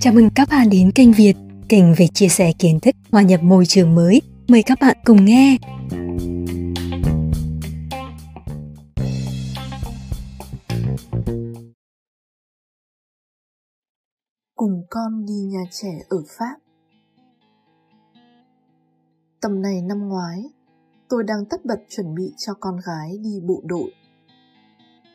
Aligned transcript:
Chào 0.00 0.12
mừng 0.14 0.30
các 0.34 0.48
bạn 0.50 0.70
đến 0.70 0.92
kênh 0.94 1.12
Việt, 1.12 1.34
kênh 1.68 1.94
về 1.94 2.06
chia 2.14 2.28
sẻ 2.28 2.52
kiến 2.58 2.80
thức 2.80 2.94
hòa 3.12 3.22
nhập 3.22 3.42
môi 3.42 3.66
trường 3.66 3.94
mới. 3.94 4.22
Mời 4.48 4.62
các 4.62 4.78
bạn 4.80 4.96
cùng 5.04 5.24
nghe. 5.24 5.56
Cùng 14.54 14.82
con 14.90 15.26
đi 15.26 15.34
nhà 15.34 15.64
trẻ 15.70 15.98
ở 16.08 16.16
Pháp 16.38 16.56
Tầm 19.40 19.62
này 19.62 19.82
năm 19.82 20.08
ngoái, 20.08 20.42
tôi 21.08 21.24
đang 21.24 21.44
tất 21.50 21.64
bật 21.64 21.80
chuẩn 21.88 22.14
bị 22.14 22.32
cho 22.38 22.54
con 22.60 22.76
gái 22.86 23.18
đi 23.22 23.40
bộ 23.46 23.62
đội. 23.64 23.92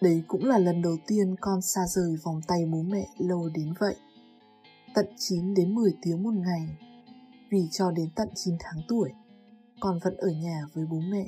Đấy 0.01 0.23
cũng 0.27 0.45
là 0.45 0.57
lần 0.57 0.81
đầu 0.81 0.97
tiên 1.07 1.35
con 1.41 1.61
xa 1.61 1.81
rời 1.87 2.15
vòng 2.23 2.41
tay 2.47 2.65
bố 2.65 2.81
mẹ 2.81 3.07
lâu 3.17 3.49
đến 3.49 3.73
vậy. 3.79 3.95
Tận 4.93 5.05
9 5.17 5.53
đến 5.53 5.75
10 5.75 5.93
tiếng 6.01 6.23
một 6.23 6.33
ngày, 6.33 6.77
vì 7.49 7.67
cho 7.71 7.91
đến 7.91 8.09
tận 8.15 8.29
9 8.35 8.55
tháng 8.59 8.81
tuổi, 8.87 9.09
con 9.79 9.99
vẫn 10.03 10.17
ở 10.17 10.29
nhà 10.29 10.61
với 10.73 10.85
bố 10.85 10.99
mẹ. 10.99 11.25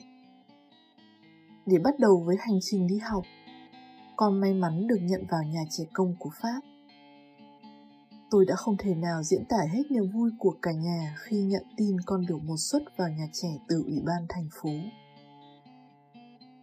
Để 1.66 1.78
bắt 1.84 2.00
đầu 2.00 2.24
với 2.26 2.36
hành 2.40 2.60
trình 2.62 2.88
đi 2.88 2.98
học, 2.98 3.24
con 4.16 4.42
may 4.42 4.54
mắn 4.54 4.88
được 4.88 5.00
nhận 5.02 5.26
vào 5.30 5.44
nhà 5.44 5.64
trẻ 5.70 5.84
công 5.94 6.16
của 6.20 6.32
Pháp. 6.42 6.62
Tôi 8.30 8.46
đã 8.46 8.56
không 8.56 8.78
thể 8.78 8.96
nào 8.96 9.24
diễn 9.24 9.46
tả 9.46 9.62
hết 9.74 9.84
niềm 9.90 10.12
vui 10.12 10.32
của 10.40 10.56
cả 10.62 10.72
nhà 10.72 11.16
khi 11.20 11.42
nhận 11.42 11.64
tin 11.78 12.02
con 12.06 12.26
được 12.26 12.44
một 12.44 12.58
suất 12.58 12.84
vào 12.98 13.10
nhà 13.10 13.28
trẻ 13.34 13.50
từ 13.68 13.84
Ủy 13.86 14.02
ban 14.06 14.26
thành 14.30 14.50
phố. 14.62 14.70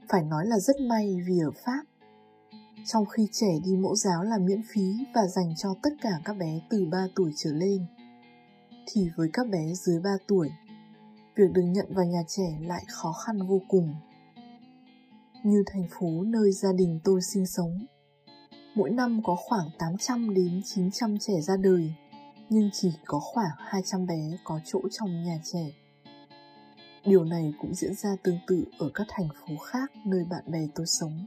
Phải 0.09 0.25
nói 0.25 0.47
là 0.47 0.59
rất 0.59 0.77
may 0.89 1.17
vì 1.27 1.39
ở 1.39 1.51
Pháp, 1.65 1.85
trong 2.87 3.07
khi 3.07 3.29
trẻ 3.33 3.59
đi 3.65 3.77
mẫu 3.77 3.97
giáo 3.97 4.25
là 4.25 4.39
miễn 4.39 4.63
phí 4.63 4.95
và 5.15 5.27
dành 5.27 5.55
cho 5.57 5.75
tất 5.83 5.91
cả 6.03 6.21
các 6.25 6.33
bé 6.33 6.61
từ 6.71 6.87
3 6.93 7.07
tuổi 7.15 7.33
trở 7.37 7.53
lên, 7.53 7.87
thì 8.87 9.11
với 9.17 9.29
các 9.33 9.49
bé 9.49 9.75
dưới 9.75 10.01
3 10.01 10.11
tuổi, 10.27 10.51
việc 11.37 11.53
được 11.53 11.63
nhận 11.63 11.87
vào 11.91 12.05
nhà 12.05 12.23
trẻ 12.29 12.59
lại 12.61 12.85
khó 12.89 13.13
khăn 13.13 13.47
vô 13.47 13.61
cùng. 13.69 13.95
Như 15.43 15.65
thành 15.67 15.87
phố 15.91 16.09
nơi 16.25 16.53
gia 16.53 16.73
đình 16.73 17.01
tôi 17.05 17.21
sinh 17.23 17.47
sống, 17.47 17.87
mỗi 18.75 18.91
năm 18.91 19.21
có 19.25 19.37
khoảng 19.37 19.71
800 19.79 20.35
đến 20.35 20.63
900 20.65 21.19
trẻ 21.19 21.41
ra 21.41 21.57
đời, 21.57 21.95
nhưng 22.49 22.71
chỉ 22.73 22.93
có 23.05 23.21
khoảng 23.21 23.51
200 23.59 24.07
bé 24.07 24.39
có 24.45 24.61
chỗ 24.65 24.81
trong 24.91 25.25
nhà 25.25 25.41
trẻ. 25.45 25.71
Điều 27.05 27.25
này 27.25 27.55
cũng 27.61 27.75
diễn 27.75 27.95
ra 27.95 28.17
tương 28.23 28.39
tự 28.47 28.65
ở 28.79 28.91
các 28.95 29.07
thành 29.11 29.29
phố 29.29 29.57
khác 29.57 29.93
nơi 30.07 30.25
bạn 30.31 30.43
bè 30.47 30.61
tôi 30.75 30.87
sống. 30.87 31.27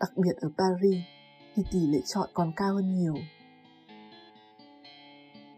Đặc 0.00 0.12
biệt 0.16 0.36
ở 0.40 0.50
Paris 0.58 1.02
thì 1.54 1.62
tỷ 1.72 1.86
lệ 1.86 1.98
chọn 2.06 2.28
còn 2.34 2.52
cao 2.56 2.74
hơn 2.74 2.94
nhiều. 2.94 3.14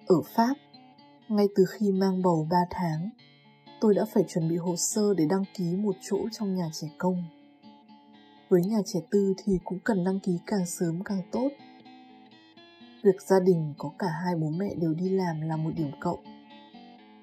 Ở 0.06 0.16
Pháp, 0.34 0.54
ngay 1.28 1.46
từ 1.56 1.64
khi 1.68 1.92
mang 1.92 2.22
bầu 2.22 2.46
3 2.50 2.56
tháng, 2.70 3.10
tôi 3.80 3.94
đã 3.94 4.04
phải 4.14 4.24
chuẩn 4.28 4.48
bị 4.48 4.56
hồ 4.56 4.76
sơ 4.76 5.14
để 5.14 5.24
đăng 5.30 5.44
ký 5.54 5.76
một 5.76 5.96
chỗ 6.00 6.16
trong 6.32 6.54
nhà 6.54 6.70
trẻ 6.72 6.88
công 6.98 7.24
với 8.48 8.62
nhà 8.64 8.78
trẻ 8.86 9.00
tư 9.10 9.34
thì 9.44 9.58
cũng 9.64 9.78
cần 9.84 10.04
đăng 10.04 10.20
ký 10.20 10.38
càng 10.46 10.66
sớm 10.66 11.04
càng 11.04 11.22
tốt. 11.32 11.48
Việc 13.02 13.22
gia 13.22 13.40
đình 13.40 13.74
có 13.78 13.92
cả 13.98 14.06
hai 14.24 14.34
bố 14.34 14.50
mẹ 14.50 14.74
đều 14.74 14.94
đi 14.94 15.08
làm 15.08 15.40
là 15.40 15.56
một 15.56 15.70
điểm 15.76 15.90
cộng, 16.00 16.24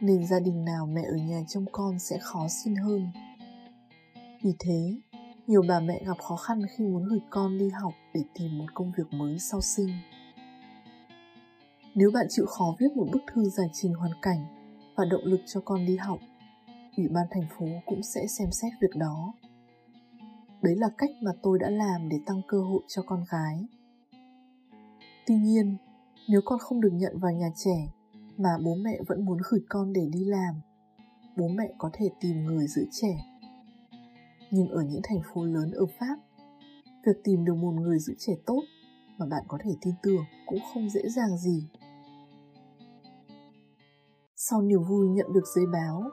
nên 0.01 0.27
gia 0.27 0.39
đình 0.39 0.65
nào 0.65 0.85
mẹ 0.85 1.01
ở 1.01 1.15
nhà 1.15 1.43
trông 1.47 1.65
con 1.71 1.99
sẽ 1.99 2.17
khó 2.21 2.47
xin 2.47 2.75
hơn. 2.75 3.07
Vì 4.43 4.53
thế, 4.59 4.95
nhiều 5.47 5.63
bà 5.67 5.79
mẹ 5.79 6.03
gặp 6.05 6.17
khó 6.19 6.35
khăn 6.35 6.61
khi 6.77 6.85
muốn 6.85 7.05
gửi 7.09 7.21
con 7.29 7.57
đi 7.57 7.69
học 7.69 7.93
để 8.13 8.21
tìm 8.33 8.57
một 8.57 8.65
công 8.73 8.91
việc 8.97 9.13
mới 9.13 9.39
sau 9.39 9.61
sinh. 9.61 9.89
Nếu 11.95 12.11
bạn 12.13 12.25
chịu 12.29 12.45
khó 12.45 12.75
viết 12.79 12.91
một 12.95 13.07
bức 13.11 13.21
thư 13.33 13.49
giải 13.49 13.67
trình 13.73 13.93
hoàn 13.93 14.11
cảnh 14.21 14.45
và 14.95 15.05
động 15.05 15.23
lực 15.23 15.41
cho 15.45 15.61
con 15.65 15.85
đi 15.85 15.97
học, 15.97 16.19
Ủy 16.97 17.07
ban 17.07 17.25
thành 17.31 17.47
phố 17.59 17.65
cũng 17.85 18.03
sẽ 18.03 18.27
xem 18.27 18.51
xét 18.51 18.71
việc 18.81 18.95
đó 18.95 19.33
Đấy 20.65 20.75
là 20.75 20.89
cách 20.97 21.09
mà 21.21 21.31
tôi 21.41 21.59
đã 21.59 21.69
làm 21.69 22.09
để 22.09 22.19
tăng 22.25 22.41
cơ 22.47 22.61
hội 22.61 22.81
cho 22.87 23.01
con 23.01 23.23
gái. 23.29 23.65
Tuy 25.27 25.35
nhiên, 25.35 25.77
nếu 26.29 26.41
con 26.45 26.59
không 26.59 26.81
được 26.81 26.93
nhận 26.93 27.19
vào 27.19 27.31
nhà 27.31 27.47
trẻ 27.55 27.87
mà 28.37 28.49
bố 28.65 28.75
mẹ 28.75 28.99
vẫn 29.07 29.25
muốn 29.25 29.37
gửi 29.49 29.61
con 29.69 29.93
để 29.93 30.07
đi 30.11 30.25
làm, 30.25 30.55
bố 31.37 31.47
mẹ 31.47 31.71
có 31.77 31.89
thể 31.93 32.09
tìm 32.19 32.45
người 32.45 32.67
giữ 32.67 32.85
trẻ. 32.91 33.34
Nhưng 34.55 34.69
ở 34.69 34.81
những 34.81 35.01
thành 35.03 35.21
phố 35.33 35.43
lớn 35.43 35.71
ở 35.71 35.85
Pháp, 35.99 36.17
việc 37.05 37.23
tìm 37.23 37.45
được 37.45 37.53
một 37.53 37.71
người 37.71 37.99
giữ 37.99 38.13
trẻ 38.17 38.33
tốt 38.45 38.61
mà 39.17 39.25
bạn 39.25 39.43
có 39.47 39.57
thể 39.63 39.71
tin 39.81 39.93
tưởng 40.03 40.23
cũng 40.45 40.59
không 40.73 40.89
dễ 40.89 41.01
dàng 41.15 41.37
gì. 41.37 41.67
Sau 44.35 44.61
niềm 44.61 44.83
vui 44.89 45.07
nhận 45.07 45.33
được 45.33 45.47
giấy 45.55 45.65
báo 45.73 46.03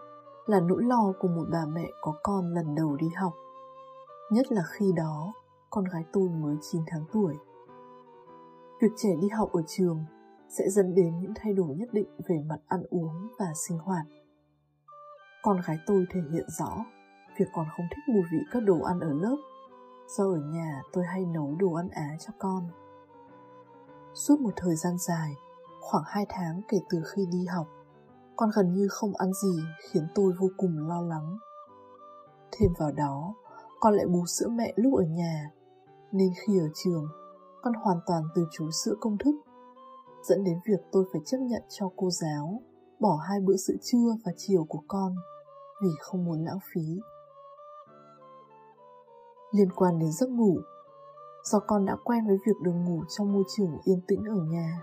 là 0.47 0.61
nỗi 0.61 0.83
lo 0.83 1.13
của 1.21 1.29
một 1.29 1.45
bà 1.53 1.67
mẹ 1.67 1.87
có 2.01 2.15
con 2.23 2.55
lần 2.55 2.75
đầu 2.75 2.97
đi 2.97 3.07
học 3.17 3.33
nhất 4.33 4.53
là 4.53 4.63
khi 4.73 4.93
đó 4.97 5.33
con 5.71 5.85
gái 5.93 6.05
tôi 6.13 6.29
mới 6.29 6.57
9 6.73 6.83
tháng 6.87 7.05
tuổi. 7.13 7.35
Việc 8.81 8.93
trẻ 8.97 9.09
đi 9.21 9.29
học 9.29 9.53
ở 9.53 9.63
trường 9.67 10.05
sẽ 10.59 10.65
dẫn 10.69 10.95
đến 10.95 11.21
những 11.21 11.33
thay 11.37 11.53
đổi 11.53 11.77
nhất 11.77 11.89
định 11.93 12.09
về 12.29 12.43
mặt 12.47 12.59
ăn 12.67 12.83
uống 12.91 13.29
và 13.39 13.47
sinh 13.69 13.79
hoạt. 13.79 14.07
Con 15.43 15.61
gái 15.67 15.77
tôi 15.87 16.05
thể 16.11 16.21
hiện 16.33 16.47
rõ 16.59 16.85
việc 17.43 17.49
còn 17.53 17.67
không 17.77 17.87
thích 17.91 18.15
mùi 18.15 18.23
vị 18.33 18.39
các 18.51 18.63
đồ 18.63 18.81
ăn 18.81 19.01
ở 19.01 19.13
lớp 19.13 19.37
do 20.09 20.25
ở 20.25 20.37
nhà 20.37 20.83
tôi 20.93 21.05
hay 21.05 21.27
nấu 21.27 21.57
đồ 21.59 21.73
ăn 21.73 21.89
Á 21.89 22.17
cho 22.21 22.33
con. 22.39 22.69
Suốt 24.15 24.41
một 24.41 24.51
thời 24.57 24.77
gian 24.77 24.99
dài, 24.99 25.35
khoảng 25.81 26.05
2 26.07 26.27
tháng 26.29 26.61
kể 26.69 26.79
từ 26.91 27.03
khi 27.07 27.27
đi 27.33 27.47
học, 27.47 27.67
con 28.37 28.51
gần 28.55 28.73
như 28.73 28.89
không 28.91 29.13
ăn 29.17 29.33
gì 29.33 29.63
khiến 29.91 30.07
tôi 30.15 30.33
vô 30.41 30.49
cùng 30.57 30.89
lo 30.89 31.03
lắng. 31.03 31.39
Thêm 32.53 32.71
vào 32.79 32.93
đó, 32.93 33.35
con 33.81 33.95
lại 33.95 34.07
bú 34.07 34.27
sữa 34.27 34.49
mẹ 34.49 34.73
lúc 34.77 34.95
ở 34.95 35.05
nhà, 35.05 35.51
nên 36.13 36.33
khi 36.47 36.59
ở 36.59 36.69
trường, 36.75 37.07
con 37.63 37.75
hoàn 37.75 38.01
toàn 38.07 38.23
từ 38.35 38.47
chối 38.51 38.71
sữa 38.85 38.95
công 39.01 39.19
thức, 39.19 39.35
dẫn 40.29 40.45
đến 40.45 40.61
việc 40.67 40.81
tôi 40.93 41.05
phải 41.13 41.21
chấp 41.27 41.39
nhận 41.39 41.63
cho 41.69 41.91
cô 41.97 42.11
giáo 42.11 42.63
bỏ 43.01 43.17
hai 43.29 43.41
bữa 43.41 43.57
sữa 43.57 43.75
trưa 43.83 44.17
và 44.25 44.33
chiều 44.37 44.65
của 44.69 44.83
con 44.89 45.15
vì 45.83 45.91
không 46.01 46.25
muốn 46.25 46.45
lãng 46.45 46.59
phí. 46.75 47.01
Liên 49.53 49.73
quan 49.77 49.99
đến 49.99 50.13
giấc 50.13 50.31
ngủ, 50.31 50.57
do 51.45 51.59
con 51.67 51.87
đã 51.87 51.97
quen 52.05 52.27
với 52.27 52.37
việc 52.47 52.57
được 52.63 52.73
ngủ 52.73 53.03
trong 53.17 53.33
môi 53.33 53.45
trường 53.57 53.79
yên 53.85 54.01
tĩnh 54.07 54.25
ở 54.25 54.45
nhà 54.51 54.83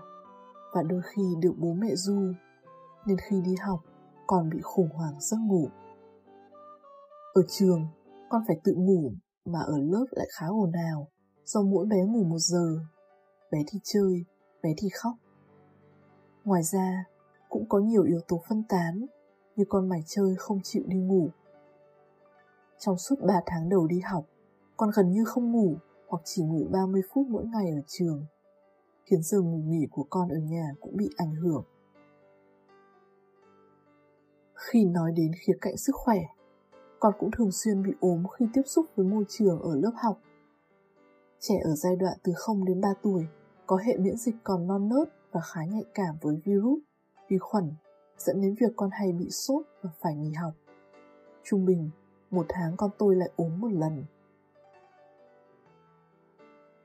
và 0.74 0.82
đôi 0.82 1.00
khi 1.14 1.22
được 1.40 1.52
bố 1.58 1.72
mẹ 1.72 1.94
du, 1.94 2.32
nên 3.06 3.16
khi 3.28 3.40
đi 3.40 3.54
học 3.60 3.80
còn 4.26 4.50
bị 4.50 4.58
khủng 4.62 4.88
hoảng 4.94 5.14
giấc 5.20 5.36
ngủ. 5.40 5.68
Ở 7.34 7.42
trường, 7.48 7.86
con 8.28 8.42
phải 8.46 8.60
tự 8.64 8.72
ngủ 8.76 9.12
mà 9.44 9.60
ở 9.60 9.78
lớp 9.78 10.06
lại 10.10 10.26
khá 10.38 10.46
ồn 10.46 10.72
ào 10.72 11.08
do 11.44 11.62
mỗi 11.62 11.86
bé 11.86 12.04
ngủ 12.04 12.24
một 12.24 12.38
giờ. 12.38 12.78
Bé 13.50 13.58
thì 13.66 13.78
chơi, 13.84 14.24
bé 14.62 14.70
thì 14.78 14.88
khóc. 15.02 15.12
Ngoài 16.44 16.62
ra, 16.62 17.04
cũng 17.48 17.68
có 17.68 17.78
nhiều 17.78 18.02
yếu 18.02 18.20
tố 18.28 18.40
phân 18.48 18.62
tán 18.68 19.06
như 19.56 19.64
con 19.68 19.88
mải 19.88 20.02
chơi 20.06 20.34
không 20.38 20.60
chịu 20.62 20.82
đi 20.86 20.98
ngủ. 20.98 21.28
Trong 22.78 22.98
suốt 22.98 23.16
3 23.26 23.34
tháng 23.46 23.68
đầu 23.68 23.86
đi 23.86 24.00
học, 24.00 24.24
con 24.80 24.90
gần 24.96 25.12
như 25.12 25.24
không 25.24 25.52
ngủ 25.52 25.76
hoặc 26.08 26.22
chỉ 26.24 26.42
ngủ 26.42 26.66
30 26.70 27.02
phút 27.12 27.26
mỗi 27.26 27.44
ngày 27.46 27.70
ở 27.70 27.80
trường, 27.86 28.24
khiến 29.04 29.22
giờ 29.22 29.40
ngủ 29.40 29.56
nghỉ 29.66 29.86
của 29.90 30.06
con 30.10 30.28
ở 30.28 30.36
nhà 30.36 30.74
cũng 30.80 30.96
bị 30.96 31.10
ảnh 31.16 31.34
hưởng. 31.34 31.64
Khi 34.54 34.84
nói 34.84 35.12
đến 35.16 35.32
khía 35.40 35.52
cạnh 35.60 35.76
sức 35.76 35.92
khỏe, 35.96 36.16
con 37.00 37.12
cũng 37.18 37.30
thường 37.30 37.52
xuyên 37.52 37.82
bị 37.82 37.92
ốm 38.00 38.22
khi 38.38 38.46
tiếp 38.52 38.62
xúc 38.66 38.86
với 38.96 39.06
môi 39.06 39.24
trường 39.28 39.60
ở 39.60 39.76
lớp 39.76 39.92
học. 40.02 40.20
Trẻ 41.40 41.54
ở 41.64 41.74
giai 41.74 41.96
đoạn 41.96 42.18
từ 42.22 42.32
0 42.36 42.64
đến 42.64 42.80
3 42.80 42.88
tuổi 43.02 43.26
có 43.66 43.76
hệ 43.76 43.96
miễn 43.96 44.16
dịch 44.16 44.36
còn 44.44 44.66
non 44.66 44.88
nớt 44.88 45.08
và 45.32 45.40
khá 45.40 45.60
nhạy 45.64 45.84
cảm 45.94 46.16
với 46.20 46.36
virus, 46.44 46.82
vi 47.28 47.38
khuẩn, 47.38 47.74
dẫn 48.18 48.40
đến 48.40 48.54
việc 48.60 48.72
con 48.76 48.90
hay 48.92 49.12
bị 49.12 49.30
sốt 49.30 49.66
và 49.82 49.90
phải 50.00 50.16
nghỉ 50.16 50.32
học. 50.32 50.52
Trung 51.42 51.64
bình, 51.64 51.90
một 52.30 52.46
tháng 52.48 52.76
con 52.76 52.90
tôi 52.98 53.16
lại 53.16 53.30
ốm 53.36 53.60
một 53.60 53.72
lần. 53.72 54.04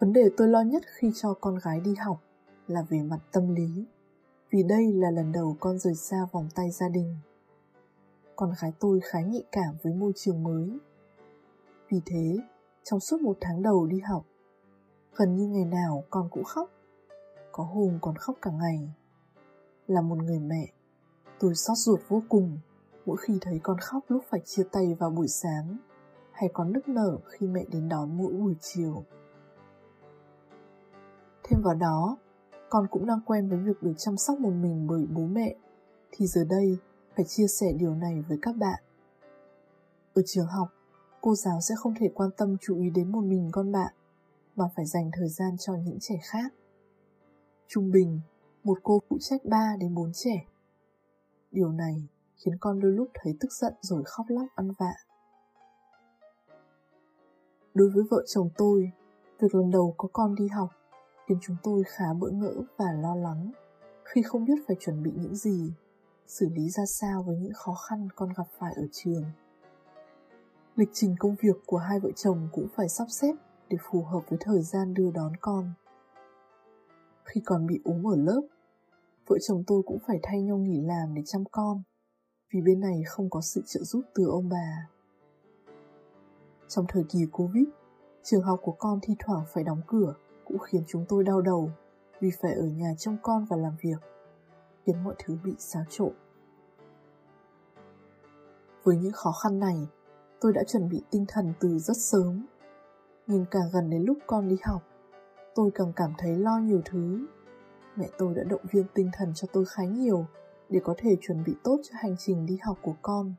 Vấn 0.06 0.14
đề 0.14 0.30
tôi 0.38 0.48
lo 0.48 0.62
nhất 0.62 0.84
khi 0.96 1.12
cho 1.16 1.34
con 1.34 1.56
gái 1.64 1.80
đi 1.80 1.96
học 1.96 2.18
là 2.68 2.82
về 2.90 3.02
mặt 3.04 3.20
tâm 3.32 3.56
lý, 3.56 3.86
vì 4.50 4.64
đây 4.64 4.94
là 4.94 5.12
lần 5.12 5.32
đầu 5.32 5.58
con 5.60 5.80
rời 5.80 5.96
xa 5.96 6.18
vòng 6.32 6.50
tay 6.56 6.72
gia 6.72 6.90
đình 6.90 7.18
con 8.36 8.54
gái 8.62 8.74
tôi 8.80 9.00
khá 9.04 9.22
nhạy 9.22 9.44
cảm 9.52 9.76
với 9.84 9.94
môi 9.94 10.12
trường 10.16 10.44
mới. 10.44 10.80
Vì 11.90 12.02
thế, 12.06 12.38
trong 12.84 13.00
suốt 13.00 13.22
một 13.22 13.38
tháng 13.42 13.62
đầu 13.62 13.86
đi 13.86 14.00
học, 14.00 14.26
gần 15.16 15.36
như 15.36 15.48
ngày 15.48 15.66
nào 15.66 16.04
con 16.10 16.30
cũng 16.32 16.44
khóc. 16.44 16.70
Có 17.52 17.64
hôm 17.64 17.98
còn 18.02 18.16
khóc 18.16 18.36
cả 18.42 18.52
ngày. 18.52 18.90
Là 19.88 20.02
một 20.02 20.18
người 20.18 20.40
mẹ, 20.40 20.68
tôi 21.40 21.56
xót 21.56 21.78
ruột 21.78 22.00
vô 22.08 22.22
cùng 22.30 22.58
mỗi 23.06 23.18
khi 23.18 23.38
thấy 23.42 23.60
con 23.64 23.78
khóc 23.80 24.04
lúc 24.08 24.24
phải 24.30 24.42
chia 24.46 24.64
tay 24.72 24.96
vào 25.00 25.10
buổi 25.10 25.28
sáng 25.28 25.78
hay 26.32 26.50
con 26.54 26.74
nức 26.74 26.88
nở 26.88 27.18
khi 27.26 27.48
mẹ 27.48 27.66
đến 27.72 27.90
đón 27.90 28.18
mỗi 28.18 28.34
buổi 28.34 28.56
chiều. 28.60 29.04
Thêm 31.48 31.62
vào 31.62 31.76
đó, 31.76 32.18
con 32.70 32.88
cũng 32.92 33.06
đang 33.06 33.20
quen 33.26 33.50
với 33.50 33.60
việc 33.60 33.84
được 33.84 33.94
chăm 33.98 34.18
sóc 34.18 34.40
một 34.40 34.50
mình 34.50 34.88
bởi 34.88 35.06
bố 35.16 35.22
mẹ, 35.22 35.56
thì 36.12 36.28
giờ 36.28 36.46
đây 36.50 36.78
phải 37.16 37.26
chia 37.26 37.48
sẻ 37.48 37.74
điều 37.74 37.96
này 37.96 38.24
với 38.28 38.38
các 38.42 38.56
bạn. 38.56 38.84
Ở 40.14 40.22
trường 40.26 40.48
học, 40.48 40.68
cô 41.22 41.36
giáo 41.36 41.62
sẽ 41.62 41.76
không 41.78 41.94
thể 42.00 42.08
quan 42.14 42.30
tâm 42.38 42.58
chú 42.62 42.78
ý 42.78 42.90
đến 42.90 43.12
một 43.12 43.22
mình 43.22 43.50
con 43.52 43.72
bạn, 43.72 43.94
mà 44.56 44.66
phải 44.76 44.86
dành 44.86 45.12
thời 45.14 45.30
gian 45.30 45.56
cho 45.60 45.74
những 45.76 45.98
trẻ 46.02 46.16
khác. 46.24 46.54
Trung 47.68 47.92
bình, 47.92 48.20
một 48.64 48.78
cô 48.84 49.00
phụ 49.10 49.18
trách 49.20 49.46
3 49.46 49.76
đến 49.80 49.96
4 49.96 50.12
trẻ. 50.14 50.46
Điều 51.52 51.72
này 51.72 52.08
khiến 52.36 52.58
con 52.60 52.80
đôi 52.80 52.92
lúc 52.92 53.08
thấy 53.14 53.38
tức 53.40 53.52
giận 53.52 53.74
rồi 53.82 54.04
khóc 54.06 54.26
lóc 54.30 54.48
ăn 54.56 54.72
vạ. 54.80 54.94
Đối 57.74 57.90
với 57.90 58.04
vợ 58.12 58.24
chồng 58.28 58.50
tôi, 58.58 58.92
việc 59.40 59.56
lần 59.56 59.72
đầu 59.72 59.94
có 59.98 60.08
con 60.14 60.36
đi 60.36 60.48
học 60.48 60.70
khiến 61.28 61.38
chúng 61.42 61.56
tôi 61.64 61.84
khá 61.88 62.14
bỡ 62.20 62.30
ngỡ 62.30 62.54
và 62.78 62.86
lo 63.02 63.16
lắng 63.16 63.52
khi 64.06 64.22
không 64.22 64.46
biết 64.46 64.56
phải 64.68 64.76
chuẩn 64.80 65.04
bị 65.04 65.12
những 65.16 65.36
gì, 65.36 65.74
xử 66.28 66.50
lý 66.50 66.70
ra 66.70 66.84
sao 67.00 67.24
với 67.24 67.36
những 67.38 67.54
khó 67.54 67.74
khăn 67.90 68.08
con 68.16 68.30
gặp 68.38 68.48
phải 68.60 68.74
ở 68.76 68.84
trường. 68.92 69.24
Lịch 70.76 70.90
trình 70.94 71.16
công 71.20 71.36
việc 71.42 71.56
của 71.66 71.78
hai 71.78 72.00
vợ 72.00 72.12
chồng 72.16 72.50
cũng 72.52 72.68
phải 72.76 72.90
sắp 72.90 73.08
xếp 73.10 73.34
để 73.70 73.78
phù 73.92 74.04
hợp 74.04 74.20
với 74.30 74.40
thời 74.42 74.62
gian 74.62 74.94
đưa 74.94 75.12
đón 75.12 75.32
con. 75.42 75.74
Khi 77.24 77.42
còn 77.46 77.68
bị 77.68 77.82
ốm 77.84 78.08
ở 78.08 78.16
lớp, 78.16 78.42
vợ 79.28 79.38
chồng 79.48 79.64
tôi 79.68 79.82
cũng 79.86 80.00
phải 80.08 80.20
thay 80.24 80.42
nhau 80.42 80.58
nghỉ 80.58 80.82
làm 80.82 81.14
để 81.14 81.22
chăm 81.26 81.44
con, 81.52 81.84
vì 82.54 82.62
bên 82.62 82.80
này 82.80 83.04
không 83.08 83.30
có 83.30 83.42
sự 83.42 83.62
trợ 83.66 83.80
giúp 83.84 84.02
từ 84.16 84.26
ông 84.26 84.50
bà. 84.50 84.90
Trong 86.68 86.86
thời 86.90 87.04
kỳ 87.10 87.20
Covid, 87.32 87.68
trường 88.24 88.44
học 88.44 88.60
của 88.64 88.76
con 88.80 89.00
thi 89.02 89.16
thoảng 89.20 89.44
phải 89.54 89.64
đóng 89.64 89.82
cửa 89.88 90.14
cũng 90.46 90.60
khiến 90.60 90.84
chúng 90.88 91.06
tôi 91.10 91.24
đau 91.24 91.42
đầu 91.42 91.72
vì 92.20 92.32
phải 92.42 92.54
ở 92.54 92.66
nhà 92.66 92.94
trông 92.98 93.18
con 93.22 93.46
và 93.46 93.58
làm 93.58 93.74
việc, 93.82 94.02
khiến 94.86 95.04
mọi 95.04 95.16
thứ 95.18 95.38
bị 95.44 95.56
xáo 95.60 95.84
trộn. 95.90 96.14
Với 98.84 98.98
những 98.98 99.12
khó 99.12 99.32
khăn 99.44 99.60
này, 99.60 99.88
tôi 100.42 100.54
đã 100.54 100.64
chuẩn 100.64 100.90
bị 100.90 101.02
tinh 101.12 101.26
thần 101.28 101.54
từ 101.60 101.80
rất 101.80 101.98
sớm. 101.98 102.46
Nhưng 103.28 103.46
càng 103.52 103.70
gần 103.74 103.90
đến 103.90 104.04
lúc 104.04 104.18
con 104.28 104.48
đi 104.48 104.58
học, 104.64 104.82
tôi 105.56 105.72
càng 105.76 105.94
cảm 105.96 106.14
thấy 106.18 106.38
lo 106.38 106.58
nhiều 106.58 106.82
thứ. 106.86 107.26
Mẹ 107.96 108.10
tôi 108.18 108.36
đã 108.36 108.44
động 108.44 108.66
viên 108.72 108.86
tinh 108.94 109.10
thần 109.14 109.32
cho 109.36 109.48
tôi 109.54 109.66
khá 109.66 109.84
nhiều 109.84 110.26
để 110.70 110.80
có 110.84 110.96
thể 110.98 111.16
chuẩn 111.22 111.44
bị 111.44 111.56
tốt 111.64 111.80
cho 111.84 111.96
hành 112.00 112.16
trình 112.18 112.46
đi 112.46 112.58
học 112.62 112.78
của 112.82 112.96
con. 113.02 113.34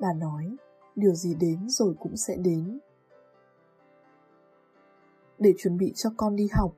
Bà 0.00 0.12
nói, 0.12 0.56
điều 0.96 1.14
gì 1.14 1.34
đến 1.34 1.68
rồi 1.68 1.94
cũng 2.00 2.16
sẽ 2.16 2.36
đến. 2.36 2.78
Để 5.38 5.54
chuẩn 5.58 5.76
bị 5.76 5.92
cho 5.96 6.10
con 6.16 6.36
đi 6.36 6.48
học, 6.52 6.76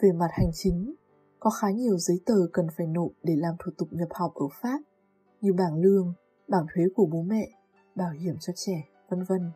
về 0.00 0.12
mặt 0.12 0.28
hành 0.30 0.50
chính, 0.54 0.94
có 1.40 1.50
khá 1.50 1.70
nhiều 1.70 1.98
giấy 1.98 2.20
tờ 2.26 2.34
cần 2.52 2.66
phải 2.76 2.86
nộp 2.86 3.10
để 3.22 3.36
làm 3.36 3.54
thủ 3.64 3.72
tục 3.78 3.88
nhập 3.90 4.08
học 4.10 4.34
ở 4.34 4.46
Pháp, 4.62 4.80
như 5.40 5.52
bảng 5.52 5.80
lương, 5.80 6.12
bảng 6.48 6.66
thuế 6.74 6.84
của 6.94 7.06
bố 7.06 7.22
mẹ, 7.22 7.48
bảo 7.94 8.10
hiểm 8.10 8.36
cho 8.40 8.52
trẻ, 8.56 8.88
vân 9.08 9.24
vân. 9.24 9.50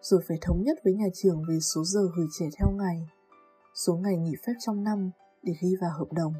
Rồi 0.00 0.20
phải 0.28 0.38
thống 0.40 0.62
nhất 0.62 0.78
với 0.84 0.94
nhà 0.94 1.06
trường 1.14 1.42
về 1.48 1.58
số 1.60 1.84
giờ 1.84 2.00
gửi 2.16 2.26
trẻ 2.38 2.46
theo 2.58 2.70
ngày, 2.70 3.08
số 3.74 3.96
ngày 3.96 4.16
nghỉ 4.16 4.32
phép 4.46 4.52
trong 4.60 4.84
năm 4.84 5.10
để 5.42 5.52
ghi 5.62 5.76
vào 5.80 5.90
hợp 5.98 6.12
đồng. 6.12 6.34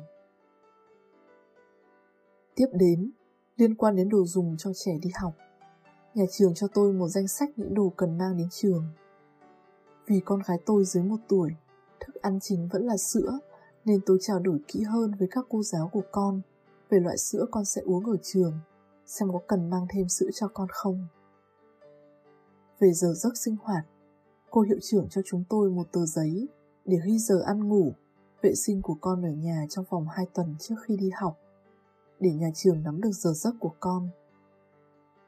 Tiếp 2.54 2.66
đến, 2.72 3.10
liên 3.56 3.74
quan 3.74 3.96
đến 3.96 4.08
đồ 4.08 4.24
dùng 4.24 4.56
cho 4.58 4.70
trẻ 4.74 4.92
đi 5.02 5.10
học, 5.20 5.34
nhà 6.14 6.24
trường 6.30 6.54
cho 6.54 6.66
tôi 6.74 6.92
một 6.92 7.08
danh 7.08 7.28
sách 7.28 7.50
những 7.56 7.74
đồ 7.74 7.92
cần 7.96 8.18
mang 8.18 8.36
đến 8.36 8.48
trường. 8.50 8.84
Vì 10.08 10.20
con 10.20 10.42
gái 10.46 10.58
tôi 10.66 10.84
dưới 10.84 11.04
một 11.04 11.16
tuổi, 11.28 11.50
thức 12.00 12.14
ăn 12.14 12.38
chính 12.42 12.68
vẫn 12.68 12.86
là 12.86 12.96
sữa, 12.96 13.38
nên 13.84 14.00
tôi 14.06 14.18
trao 14.20 14.38
đổi 14.38 14.58
kỹ 14.68 14.82
hơn 14.82 15.14
với 15.18 15.28
các 15.30 15.44
cô 15.48 15.62
giáo 15.62 15.88
của 15.92 16.02
con 16.10 16.40
về 16.88 17.00
loại 17.00 17.18
sữa 17.18 17.46
con 17.50 17.64
sẽ 17.64 17.82
uống 17.84 18.04
ở 18.04 18.16
trường, 18.22 18.52
xem 19.06 19.32
có 19.32 19.40
cần 19.46 19.70
mang 19.70 19.86
thêm 19.90 20.08
sữa 20.08 20.28
cho 20.34 20.48
con 20.48 20.68
không. 20.70 21.06
Về 22.80 22.92
giờ 22.92 23.12
giấc 23.14 23.36
sinh 23.36 23.56
hoạt, 23.62 23.86
cô 24.50 24.60
hiệu 24.60 24.78
trưởng 24.82 25.08
cho 25.10 25.22
chúng 25.24 25.44
tôi 25.48 25.70
một 25.70 25.92
tờ 25.92 26.06
giấy 26.06 26.48
để 26.84 26.98
ghi 27.06 27.18
giờ 27.18 27.42
ăn 27.46 27.68
ngủ, 27.68 27.92
vệ 28.42 28.54
sinh 28.54 28.82
của 28.82 28.96
con 29.00 29.22
ở 29.22 29.30
nhà 29.30 29.66
trong 29.70 29.84
vòng 29.90 30.06
2 30.08 30.26
tuần 30.34 30.56
trước 30.58 30.74
khi 30.86 30.96
đi 30.96 31.10
học, 31.14 31.38
để 32.20 32.30
nhà 32.32 32.50
trường 32.54 32.82
nắm 32.82 33.00
được 33.00 33.12
giờ 33.12 33.30
giấc 33.34 33.54
của 33.60 33.74
con. 33.80 34.08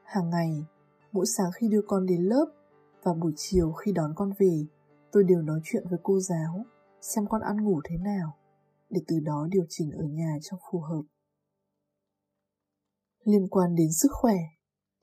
Hàng 0.03 0.29
ngày, 0.29 0.65
mỗi 1.11 1.25
sáng 1.25 1.51
khi 1.55 1.67
đưa 1.67 1.81
con 1.87 2.05
đến 2.05 2.21
lớp 2.21 2.45
và 3.03 3.13
buổi 3.13 3.31
chiều 3.35 3.71
khi 3.71 3.91
đón 3.91 4.13
con 4.15 4.29
về, 4.39 4.65
tôi 5.11 5.23
đều 5.23 5.41
nói 5.41 5.59
chuyện 5.63 5.83
với 5.89 5.99
cô 6.03 6.19
giáo 6.19 6.65
xem 7.01 7.25
con 7.29 7.41
ăn 7.41 7.63
ngủ 7.63 7.81
thế 7.89 7.97
nào 7.97 8.37
để 8.89 9.01
từ 9.07 9.19
đó 9.19 9.47
điều 9.51 9.63
chỉnh 9.69 9.91
ở 9.91 10.03
nhà 10.03 10.37
cho 10.41 10.57
phù 10.71 10.79
hợp. 10.79 11.03
Liên 13.23 13.47
quan 13.49 13.75
đến 13.75 13.87
sức 14.01 14.11
khỏe, 14.11 14.35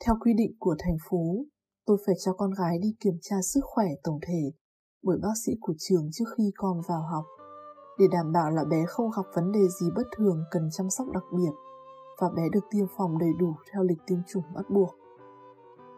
theo 0.05 0.15
quy 0.21 0.33
định 0.35 0.57
của 0.59 0.77
thành 0.79 0.97
phố, 1.11 1.45
tôi 1.87 1.99
phải 2.07 2.15
cho 2.25 2.33
con 2.33 2.51
gái 2.59 2.79
đi 2.83 2.95
kiểm 3.01 3.19
tra 3.23 3.37
sức 3.43 3.61
khỏe 3.65 3.87
tổng 4.05 4.19
thể 4.27 4.53
bởi 5.03 5.19
bác 5.23 5.35
sĩ 5.47 5.53
của 5.61 5.75
trường 5.79 6.09
trước 6.13 6.25
khi 6.37 6.53
con 6.57 6.81
vào 6.89 7.03
học 7.03 7.25
để 7.99 8.07
đảm 8.13 8.33
bảo 8.33 8.51
là 8.51 8.65
bé 8.65 8.85
không 8.89 9.11
gặp 9.17 9.23
vấn 9.35 9.53
đề 9.53 9.61
gì 9.81 9.87
bất 9.97 10.03
thường 10.17 10.45
cần 10.51 10.69
chăm 10.73 10.91
sóc 10.91 11.07
đặc 11.15 11.23
biệt 11.33 11.53
và 12.21 12.29
bé 12.37 12.43
được 12.53 12.65
tiêm 12.71 12.87
phòng 12.97 13.19
đầy 13.19 13.31
đủ 13.39 13.55
theo 13.73 13.83
lịch 13.83 13.99
tiêm 14.07 14.19
chủng 14.27 14.45
bắt 14.55 14.65
buộc. 14.71 14.91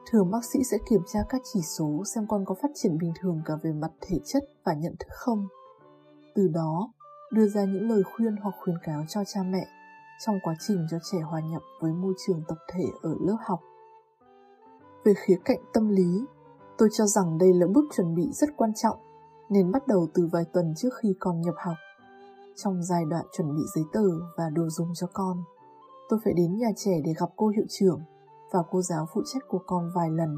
Thường 0.06 0.30
bác 0.30 0.44
sĩ 0.52 0.58
sẽ 0.70 0.76
kiểm 0.90 1.00
tra 1.12 1.20
các 1.28 1.40
chỉ 1.52 1.60
số 1.62 2.02
xem 2.14 2.26
con 2.28 2.44
có 2.44 2.54
phát 2.62 2.70
triển 2.74 2.98
bình 2.98 3.12
thường 3.20 3.42
cả 3.44 3.54
về 3.62 3.72
mặt 3.72 3.90
thể 4.00 4.18
chất 4.24 4.42
và 4.64 4.74
nhận 4.74 4.94
thức 4.98 5.08
không. 5.10 5.48
Từ 6.34 6.48
đó, 6.48 6.92
đưa 7.32 7.48
ra 7.48 7.64
những 7.64 7.90
lời 7.90 8.02
khuyên 8.02 8.36
hoặc 8.42 8.54
khuyến 8.60 8.76
cáo 8.82 9.04
cho 9.08 9.20
cha 9.26 9.40
mẹ 9.42 9.66
trong 10.26 10.38
quá 10.42 10.54
trình 10.60 10.86
cho 10.90 10.98
trẻ 11.12 11.18
hòa 11.18 11.40
nhập 11.40 11.62
với 11.80 11.92
môi 11.92 12.14
trường 12.26 12.42
tập 12.48 12.58
thể 12.72 12.84
ở 13.02 13.14
lớp 13.20 13.36
học. 13.40 13.60
Về 15.04 15.14
khía 15.16 15.36
cạnh 15.44 15.58
tâm 15.72 15.88
lý, 15.88 16.24
tôi 16.78 16.88
cho 16.92 17.06
rằng 17.06 17.38
đây 17.38 17.54
là 17.54 17.66
bước 17.74 17.84
chuẩn 17.96 18.14
bị 18.14 18.28
rất 18.32 18.50
quan 18.56 18.74
trọng 18.74 18.96
nên 19.48 19.72
bắt 19.72 19.86
đầu 19.86 20.08
từ 20.14 20.28
vài 20.32 20.44
tuần 20.52 20.74
trước 20.76 20.90
khi 21.02 21.14
con 21.18 21.40
nhập 21.40 21.54
học. 21.58 21.76
Trong 22.56 22.82
giai 22.82 23.04
đoạn 23.04 23.24
chuẩn 23.32 23.54
bị 23.54 23.62
giấy 23.74 23.84
tờ 23.92 24.04
và 24.36 24.50
đồ 24.50 24.68
dùng 24.68 24.88
cho 24.94 25.06
con, 25.12 25.42
tôi 26.08 26.20
phải 26.24 26.32
đến 26.32 26.58
nhà 26.58 26.68
trẻ 26.76 27.00
để 27.04 27.12
gặp 27.20 27.28
cô 27.36 27.48
hiệu 27.48 27.64
trưởng 27.68 28.00
và 28.52 28.60
cô 28.70 28.82
giáo 28.82 29.06
phụ 29.14 29.22
trách 29.32 29.42
của 29.48 29.60
con 29.66 29.90
vài 29.94 30.10
lần. 30.10 30.36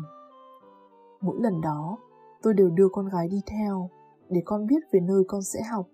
Mỗi 1.21 1.37
lần 1.41 1.61
đó, 1.61 1.99
tôi 2.43 2.55
đều 2.55 2.71
đưa 2.71 2.89
con 2.93 3.09
gái 3.09 3.29
đi 3.29 3.41
theo 3.47 3.91
để 4.29 4.43
con 4.45 4.67
biết 4.67 4.83
về 4.93 5.01
nơi 5.01 5.23
con 5.29 5.43
sẽ 5.43 5.63
học, 5.63 5.87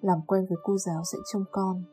làm 0.00 0.18
quen 0.26 0.46
với 0.48 0.58
cô 0.64 0.76
giáo 0.78 1.02
sẽ 1.12 1.18
trông 1.32 1.44
con. 1.52 1.84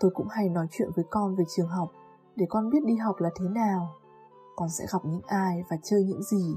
Tôi 0.00 0.10
cũng 0.14 0.26
hay 0.30 0.48
nói 0.48 0.66
chuyện 0.70 0.88
với 0.96 1.04
con 1.10 1.34
về 1.34 1.44
trường 1.56 1.68
học 1.68 1.88
để 2.36 2.46
con 2.48 2.70
biết 2.70 2.84
đi 2.84 2.96
học 2.96 3.16
là 3.18 3.30
thế 3.40 3.48
nào, 3.48 3.94
con 4.56 4.68
sẽ 4.68 4.84
gặp 4.92 4.98
những 5.04 5.22
ai 5.26 5.62
và 5.70 5.76
chơi 5.82 6.04
những 6.04 6.22
gì. 6.22 6.56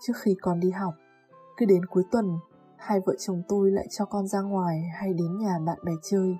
Trước 0.00 0.12
khi 0.16 0.36
con 0.42 0.60
đi 0.60 0.70
học, 0.70 0.94
cứ 1.56 1.66
đến 1.66 1.86
cuối 1.86 2.04
tuần, 2.10 2.38
hai 2.76 3.00
vợ 3.06 3.14
chồng 3.18 3.42
tôi 3.48 3.70
lại 3.70 3.86
cho 3.90 4.04
con 4.04 4.26
ra 4.26 4.40
ngoài 4.40 4.82
hay 4.94 5.14
đến 5.14 5.38
nhà 5.38 5.58
bạn 5.66 5.78
bè 5.84 5.92
chơi 6.02 6.36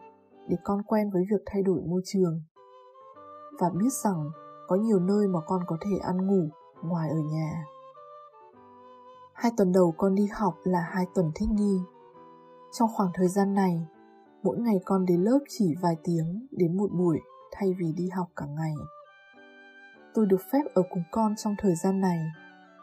để 0.49 0.57
con 0.65 0.83
quen 0.83 1.11
với 1.11 1.23
việc 1.31 1.43
thay 1.47 1.63
đổi 1.63 1.81
môi 1.81 2.03
trường 2.05 2.43
và 3.59 3.71
biết 3.71 3.93
rằng 4.05 4.31
có 4.69 4.77
nhiều 4.77 5.01
nơi 5.01 5.29
mà 5.29 5.41
con 5.47 5.63
có 5.67 5.77
thể 5.81 5.99
ăn 6.03 6.27
ngủ 6.27 6.49
ngoài 6.83 7.11
ở 7.11 7.19
nhà. 7.19 7.65
Hai 9.33 9.53
tuần 9.57 9.73
đầu 9.73 9.95
con 9.97 10.15
đi 10.15 10.27
học 10.33 10.55
là 10.65 10.81
hai 10.81 11.07
tuần 11.15 11.33
thích 11.35 11.49
nghi. 11.53 11.81
Trong 12.73 12.89
khoảng 12.97 13.11
thời 13.15 13.29
gian 13.29 13.55
này, 13.55 13.87
mỗi 14.43 14.59
ngày 14.59 14.81
con 14.85 15.07
đến 15.07 15.21
lớp 15.21 15.39
chỉ 15.49 15.75
vài 15.83 15.97
tiếng 16.05 16.47
đến 16.51 16.77
một 16.77 16.91
buổi 16.93 17.21
thay 17.53 17.75
vì 17.79 17.93
đi 17.93 18.09
học 18.09 18.29
cả 18.37 18.47
ngày. 18.47 18.75
Tôi 20.15 20.27
được 20.27 20.41
phép 20.53 20.63
ở 20.75 20.83
cùng 20.91 21.03
con 21.11 21.35
trong 21.37 21.55
thời 21.59 21.75
gian 21.75 22.01
này 22.01 22.19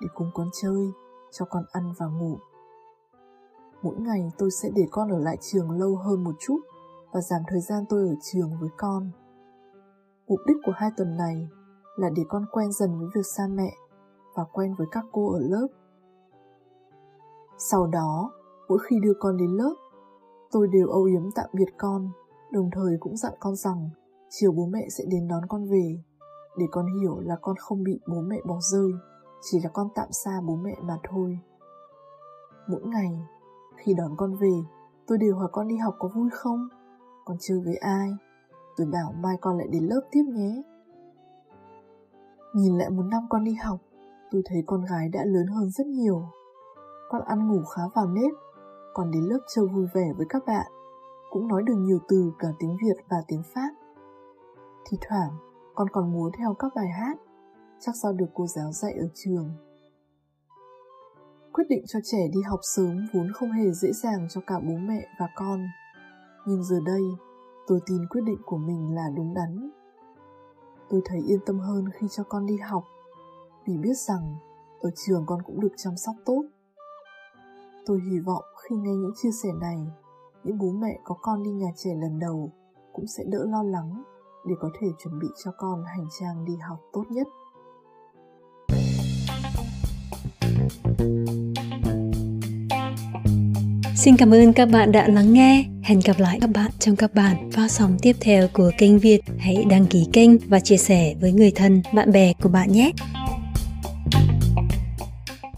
để 0.01 0.07
cùng 0.15 0.27
con 0.33 0.47
chơi, 0.61 0.91
cho 1.31 1.45
con 1.45 1.63
ăn 1.71 1.93
và 1.97 2.05
ngủ. 2.05 2.37
Mỗi 3.81 3.95
ngày 3.95 4.31
tôi 4.37 4.51
sẽ 4.51 4.69
để 4.75 4.87
con 4.91 5.09
ở 5.09 5.19
lại 5.19 5.37
trường 5.41 5.71
lâu 5.71 5.95
hơn 5.95 6.23
một 6.23 6.35
chút 6.39 6.59
và 7.11 7.21
giảm 7.21 7.41
thời 7.47 7.61
gian 7.61 7.83
tôi 7.89 8.07
ở 8.07 8.15
trường 8.21 8.59
với 8.59 8.69
con. 8.77 9.11
Mục 10.29 10.39
đích 10.45 10.57
của 10.65 10.71
hai 10.75 10.89
tuần 10.97 11.17
này 11.17 11.49
là 11.95 12.09
để 12.15 12.23
con 12.29 12.45
quen 12.51 12.71
dần 12.71 12.99
với 12.99 13.07
việc 13.15 13.25
xa 13.37 13.43
mẹ 13.49 13.73
và 14.35 14.43
quen 14.53 14.75
với 14.77 14.87
các 14.91 15.05
cô 15.11 15.33
ở 15.33 15.39
lớp. 15.39 15.67
Sau 17.57 17.87
đó, 17.87 18.31
mỗi 18.67 18.79
khi 18.89 18.99
đưa 19.03 19.13
con 19.19 19.37
đến 19.37 19.49
lớp, 19.49 19.75
tôi 20.51 20.67
đều 20.67 20.87
âu 20.87 21.03
yếm 21.03 21.31
tạm 21.35 21.49
biệt 21.53 21.73
con, 21.77 22.09
đồng 22.51 22.69
thời 22.71 22.97
cũng 22.99 23.17
dặn 23.17 23.33
con 23.39 23.55
rằng 23.55 23.89
chiều 24.29 24.51
bố 24.51 24.65
mẹ 24.65 24.87
sẽ 24.89 25.03
đến 25.07 25.27
đón 25.27 25.41
con 25.49 25.69
về, 25.69 26.03
để 26.57 26.65
con 26.71 26.85
hiểu 26.99 27.19
là 27.19 27.35
con 27.41 27.55
không 27.59 27.83
bị 27.83 27.99
bố 28.07 28.21
mẹ 28.21 28.37
bỏ 28.47 28.55
rơi, 28.71 28.91
chỉ 29.41 29.59
là 29.63 29.69
con 29.73 29.87
tạm 29.95 30.07
xa 30.11 30.41
bố 30.47 30.55
mẹ 30.55 30.75
mà 30.81 30.97
thôi. 31.09 31.39
Mỗi 32.67 32.81
ngày, 32.83 33.19
khi 33.77 33.93
đón 33.93 34.17
con 34.17 34.35
về, 34.35 34.53
tôi 35.07 35.17
đều 35.17 35.35
hỏi 35.35 35.49
con 35.51 35.67
đi 35.67 35.77
học 35.77 35.95
có 35.99 36.09
vui 36.15 36.29
không? 36.33 36.67
Con 37.25 37.37
chơi 37.39 37.59
với 37.59 37.75
ai? 37.75 38.09
Tôi 38.79 38.87
bảo 38.87 39.13
mai 39.23 39.35
con 39.41 39.57
lại 39.57 39.67
đến 39.71 39.83
lớp 39.83 40.01
tiếp 40.11 40.23
nhé. 40.33 40.63
Nhìn 42.53 42.77
lại 42.77 42.89
một 42.89 43.03
năm 43.11 43.23
con 43.29 43.43
đi 43.43 43.53
học, 43.53 43.79
tôi 44.31 44.41
thấy 44.45 44.63
con 44.65 44.85
gái 44.85 45.09
đã 45.09 45.25
lớn 45.25 45.47
hơn 45.47 45.69
rất 45.69 45.87
nhiều. 45.87 46.23
Con 47.09 47.21
ăn 47.25 47.47
ngủ 47.47 47.63
khá 47.63 47.81
vào 47.95 48.07
nếp, 48.07 48.31
còn 48.93 49.11
đến 49.11 49.23
lớp 49.23 49.39
chơi 49.55 49.65
vui 49.65 49.85
vẻ 49.93 50.13
với 50.17 50.25
các 50.29 50.43
bạn, 50.47 50.71
cũng 51.29 51.47
nói 51.47 51.63
được 51.63 51.73
nhiều 51.77 51.99
từ 52.07 52.31
cả 52.39 52.47
tiếng 52.59 52.77
Việt 52.83 53.03
và 53.09 53.17
tiếng 53.27 53.43
Pháp. 53.53 53.69
Thì 54.89 54.97
thoảng, 55.09 55.31
con 55.75 55.87
còn 55.91 56.13
múa 56.13 56.29
theo 56.37 56.53
các 56.59 56.71
bài 56.75 56.87
hát, 56.99 57.17
chắc 57.79 57.95
do 57.95 58.11
được 58.11 58.29
cô 58.33 58.47
giáo 58.47 58.71
dạy 58.71 58.93
ở 58.93 59.07
trường. 59.13 59.49
Quyết 61.53 61.65
định 61.69 61.83
cho 61.87 61.99
trẻ 62.03 62.27
đi 62.33 62.41
học 62.49 62.59
sớm 62.75 63.07
vốn 63.13 63.31
không 63.33 63.51
hề 63.51 63.71
dễ 63.71 63.89
dàng 64.03 64.27
cho 64.29 64.41
cả 64.47 64.55
bố 64.59 64.73
mẹ 64.87 65.07
và 65.19 65.27
con. 65.35 65.59
Nhưng 66.45 66.63
giờ 66.63 66.79
đây, 66.85 67.01
tôi 67.69 67.79
tin 67.85 68.07
quyết 68.07 68.21
định 68.21 68.41
của 68.45 68.57
mình 68.57 68.95
là 68.95 69.09
đúng 69.15 69.33
đắn. 69.33 69.69
Tôi 70.89 71.01
thấy 71.05 71.19
yên 71.27 71.39
tâm 71.45 71.59
hơn 71.59 71.85
khi 71.93 72.07
cho 72.11 72.23
con 72.23 72.45
đi 72.45 72.57
học, 72.57 72.83
vì 73.65 73.77
biết 73.77 73.97
rằng 74.07 74.35
ở 74.79 74.89
trường 74.95 75.25
con 75.25 75.41
cũng 75.45 75.59
được 75.59 75.73
chăm 75.77 75.97
sóc 75.97 76.15
tốt. 76.25 76.43
Tôi 77.85 78.01
hy 78.11 78.19
vọng 78.19 78.43
khi 78.63 78.75
nghe 78.75 78.91
những 78.91 79.13
chia 79.21 79.31
sẻ 79.43 79.49
này, 79.61 79.77
những 80.43 80.57
bố 80.57 80.71
mẹ 80.71 80.99
có 81.03 81.15
con 81.21 81.43
đi 81.43 81.51
nhà 81.51 81.67
trẻ 81.75 81.89
lần 81.95 82.19
đầu 82.19 82.51
cũng 82.93 83.07
sẽ 83.07 83.23
đỡ 83.27 83.45
lo 83.49 83.63
lắng 83.63 84.03
để 84.47 84.55
có 84.59 84.69
thể 84.79 84.87
chuẩn 85.03 85.19
bị 85.19 85.27
cho 85.43 85.51
con 85.57 85.83
hành 85.85 86.07
trang 86.19 86.45
đi 86.45 86.53
học 86.55 86.79
tốt 86.93 87.03
nhất. 87.09 87.27
Xin 93.95 94.15
cảm 94.17 94.33
ơn 94.33 94.53
các 94.53 94.69
bạn 94.73 94.91
đã 94.91 95.07
lắng 95.07 95.33
nghe. 95.33 95.68
Hẹn 95.83 95.99
gặp 96.05 96.19
lại 96.19 96.37
các 96.41 96.49
bạn 96.49 96.71
trong 96.79 96.95
các 96.95 97.13
bản 97.13 97.51
phát 97.51 97.71
sóng 97.71 97.97
tiếp 98.01 98.15
theo 98.19 98.47
của 98.53 98.71
kênh 98.77 98.99
Việt. 98.99 99.21
Hãy 99.37 99.65
đăng 99.69 99.85
ký 99.85 100.07
kênh 100.13 100.37
và 100.37 100.59
chia 100.59 100.77
sẻ 100.77 101.15
với 101.21 101.31
người 101.31 101.51
thân, 101.51 101.81
bạn 101.93 102.11
bè 102.11 102.33
của 102.41 102.49
bạn 102.49 102.71
nhé. 102.71 102.91